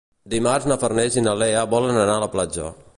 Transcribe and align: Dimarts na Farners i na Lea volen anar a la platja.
Dimarts 0.33 0.65
na 0.71 0.77
Farners 0.85 1.19
i 1.21 1.25
na 1.27 1.37
Lea 1.43 1.63
volen 1.77 2.05
anar 2.07 2.19
a 2.21 2.27
la 2.27 2.35
platja. 2.39 2.77